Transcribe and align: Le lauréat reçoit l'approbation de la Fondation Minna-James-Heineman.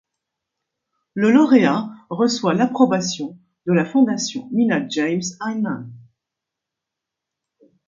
Le 1.13 1.29
lauréat 1.31 1.91
reçoit 2.09 2.55
l'approbation 2.55 3.37
de 3.67 3.73
la 3.73 3.85
Fondation 3.85 4.49
Minna-James-Heineman. 4.51 5.91